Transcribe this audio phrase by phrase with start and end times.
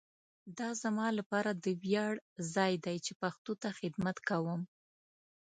[0.57, 2.13] دا زما لپاره د ویاړ
[2.55, 4.61] ځای دی چي پښتو ته خدمت کوؤم.